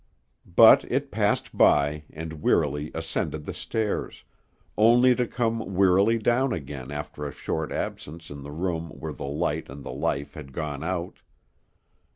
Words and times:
But 0.55 0.83
it 0.91 1.11
passed 1.11 1.55
by, 1.55 2.05
and 2.09 2.41
wearily 2.41 2.89
ascended 2.95 3.45
the 3.45 3.53
stairs, 3.53 4.23
only 4.75 5.13
to 5.13 5.27
come 5.27 5.75
wearily 5.75 6.17
down 6.17 6.53
again 6.53 6.89
after 6.89 7.27
a 7.27 7.31
short 7.31 7.71
absence 7.71 8.31
in 8.31 8.41
the 8.41 8.49
room 8.51 8.89
where 8.89 9.13
the 9.13 9.27
light 9.29 9.69
and 9.69 9.85
the 9.85 9.93
life 9.93 10.33
had 10.33 10.53
gone 10.53 10.83
out. 10.83 11.19